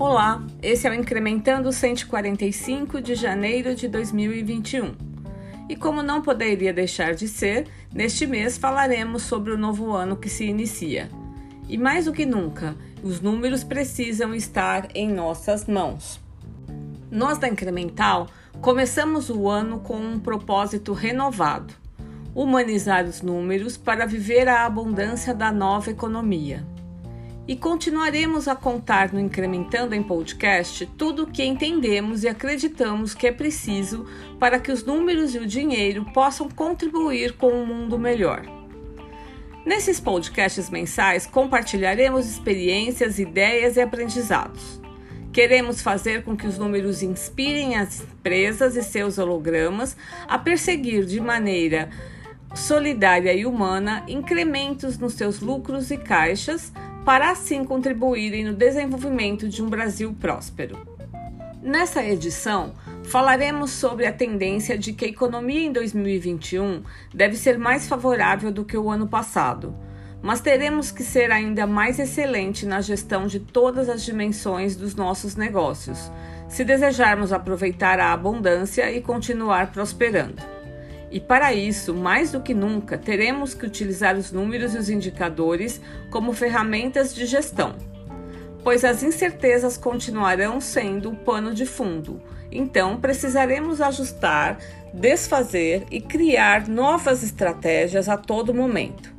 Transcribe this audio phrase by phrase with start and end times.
[0.00, 4.94] Olá, esse é o Incrementando 145 de janeiro de 2021.
[5.68, 10.30] E como não poderia deixar de ser, neste mês falaremos sobre o novo ano que
[10.30, 11.10] se inicia.
[11.68, 16.18] E mais do que nunca, os números precisam estar em nossas mãos.
[17.10, 18.26] Nós da Incremental
[18.62, 21.74] começamos o ano com um propósito renovado:
[22.34, 26.64] humanizar os números para viver a abundância da nova economia
[27.50, 33.26] e continuaremos a contar no Incrementando em Podcast tudo o que entendemos e acreditamos que
[33.26, 34.06] é preciso
[34.38, 38.44] para que os números e o dinheiro possam contribuir com um mundo melhor.
[39.66, 44.80] Nesses podcasts mensais, compartilharemos experiências, ideias e aprendizados.
[45.32, 49.96] Queremos fazer com que os números inspirem as empresas e seus hologramas
[50.28, 51.90] a perseguir de maneira
[52.54, 56.72] solidária e humana incrementos nos seus lucros e caixas
[57.04, 60.78] para assim contribuírem no desenvolvimento de um Brasil próspero.
[61.62, 62.74] Nessa edição,
[63.04, 68.64] falaremos sobre a tendência de que a economia em 2021 deve ser mais favorável do
[68.64, 69.74] que o ano passado,
[70.22, 75.36] mas teremos que ser ainda mais excelente na gestão de todas as dimensões dos nossos
[75.36, 76.10] negócios,
[76.48, 80.59] se desejarmos aproveitar a abundância e continuar prosperando.
[81.10, 85.80] E para isso, mais do que nunca, teremos que utilizar os números e os indicadores
[86.08, 87.74] como ferramentas de gestão,
[88.62, 92.22] pois as incertezas continuarão sendo o pano de fundo.
[92.52, 94.58] Então, precisaremos ajustar,
[94.94, 99.12] desfazer e criar novas estratégias a todo momento.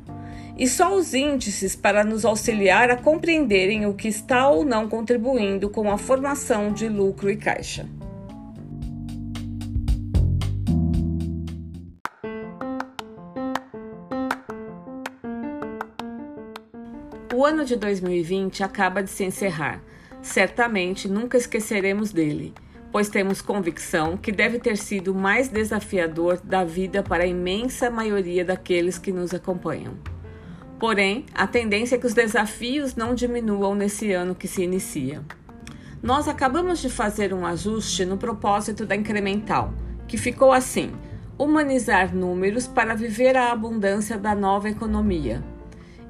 [0.56, 5.68] E só os índices para nos auxiliar a compreenderem o que está ou não contribuindo
[5.70, 7.86] com a formação de lucro e caixa.
[17.34, 19.82] O ano de 2020 acaba de se encerrar.
[20.20, 22.52] Certamente nunca esqueceremos dele,
[22.92, 27.88] pois temos convicção que deve ter sido o mais desafiador da vida para a imensa
[27.88, 29.94] maioria daqueles que nos acompanham.
[30.78, 35.22] Porém, a tendência é que os desafios não diminuam nesse ano que se inicia.
[36.02, 39.72] Nós acabamos de fazer um ajuste no propósito da incremental,
[40.06, 40.92] que ficou assim:
[41.38, 45.42] humanizar números para viver a abundância da nova economia.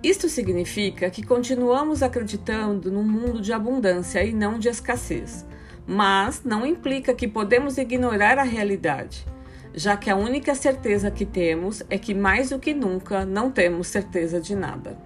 [0.02, 5.46] Isto significa que continuamos acreditando num mundo de abundância e não de escassez,
[5.86, 9.24] mas não implica que podemos ignorar a realidade,
[9.72, 13.86] já que a única certeza que temos é que mais do que nunca não temos
[13.86, 14.98] certeza de nada.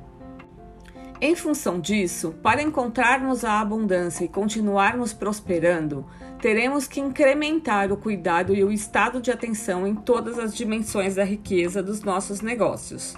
[1.21, 6.06] Em função disso, para encontrarmos a abundância e continuarmos prosperando,
[6.41, 11.25] teremos que incrementar o cuidado e o estado de atenção em todas as dimensões da
[11.25, 13.15] riqueza dos nossos negócios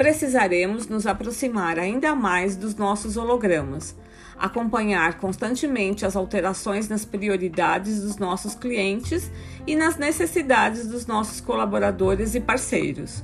[0.00, 3.94] precisaremos nos aproximar ainda mais dos nossos hologramas,
[4.38, 9.30] acompanhar constantemente as alterações nas prioridades dos nossos clientes
[9.66, 13.22] e nas necessidades dos nossos colaboradores e parceiros.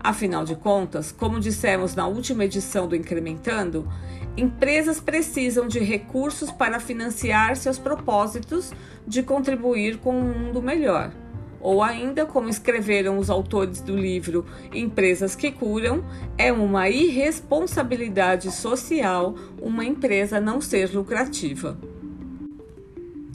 [0.00, 3.88] Afinal de contas, como dissemos na última edição do Incrementando,
[4.36, 8.72] empresas precisam de recursos para financiar seus propósitos
[9.06, 11.12] de contribuir com um mundo melhor
[11.60, 16.04] ou ainda, como escreveram os autores do livro Empresas que Curam,
[16.36, 21.78] é uma irresponsabilidade social uma empresa não ser lucrativa.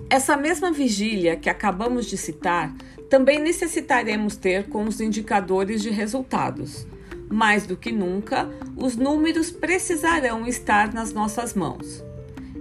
[0.09, 2.73] Essa mesma vigília que acabamos de citar
[3.09, 6.85] também necessitaremos ter com os indicadores de resultados.
[7.29, 12.03] Mais do que nunca, os números precisarão estar nas nossas mãos.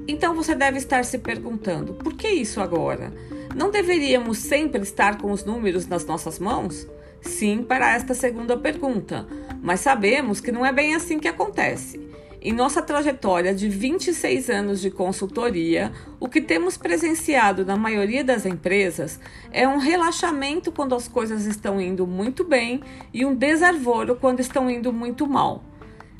[0.08, 3.12] Então você deve estar se perguntando: por que isso agora?
[3.54, 6.86] Não deveríamos sempre estar com os números nas nossas mãos?
[7.20, 9.26] Sim, para esta segunda pergunta,
[9.60, 12.00] mas sabemos que não é bem assim que acontece.
[12.40, 18.44] Em nossa trajetória de 26 anos de consultoria, o que temos presenciado na maioria das
[18.44, 19.20] empresas
[19.52, 24.68] é um relaxamento quando as coisas estão indo muito bem e um desarvoro quando estão
[24.68, 25.62] indo muito mal.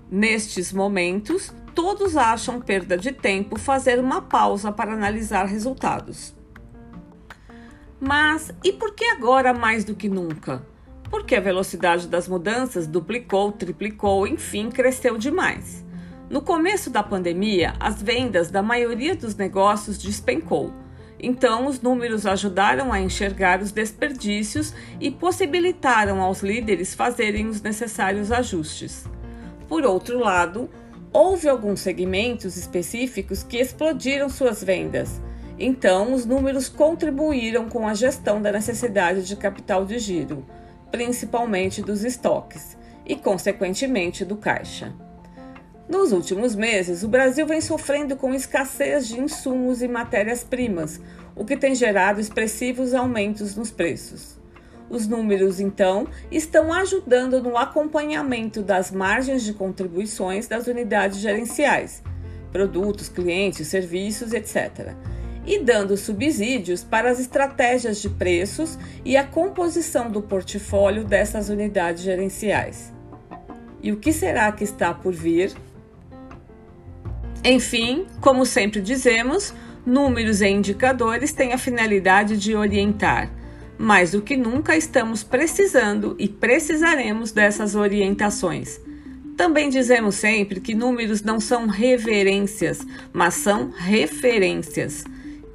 [0.08, 6.41] Nestes momentos, todos acham perda de tempo fazer uma pausa para analisar resultados.
[8.04, 10.60] Mas e por que agora mais do que nunca?
[11.08, 15.84] Porque a velocidade das mudanças duplicou, triplicou, enfim, cresceu demais.
[16.28, 20.72] No começo da pandemia, as vendas da maioria dos negócios despencou.
[21.16, 28.32] Então, os números ajudaram a enxergar os desperdícios e possibilitaram aos líderes fazerem os necessários
[28.32, 29.04] ajustes.
[29.68, 30.68] Por outro lado,
[31.12, 35.22] houve alguns segmentos específicos que explodiram suas vendas
[35.58, 40.44] então, os números contribuíram com a gestão da necessidade de capital de giro,
[40.90, 42.76] principalmente dos estoques,
[43.06, 44.92] e, consequentemente, do caixa.
[45.88, 51.00] Nos últimos meses, o Brasil vem sofrendo com escassez de insumos e matérias-primas,
[51.34, 54.40] o que tem gerado expressivos aumentos nos preços.
[54.88, 62.02] Os números, então, estão ajudando no acompanhamento das margens de contribuições das unidades gerenciais,
[62.52, 64.94] produtos, clientes, serviços, etc.,
[65.46, 72.02] e dando subsídios para as estratégias de preços e a composição do portfólio dessas unidades
[72.02, 72.92] gerenciais.
[73.82, 75.52] E o que será que está por vir?
[77.44, 79.52] Enfim, como sempre dizemos,
[79.84, 83.30] números e indicadores têm a finalidade de orientar.
[83.76, 88.80] Mais do que nunca estamos precisando e precisaremos dessas orientações.
[89.36, 95.04] Também dizemos sempre que números não são reverências, mas são referências.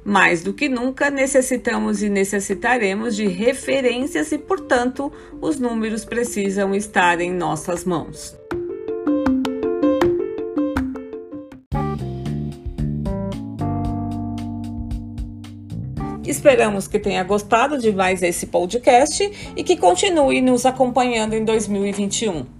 [0.08, 7.20] Mais do que nunca, necessitamos e necessitaremos de referências e, portanto, os números precisam estar
[7.20, 8.34] em nossas mãos.
[16.26, 22.57] Esperamos que tenha gostado de mais esse podcast e que continue nos acompanhando em 2021.